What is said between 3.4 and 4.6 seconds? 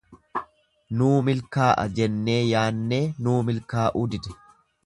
milkaa'uu dide.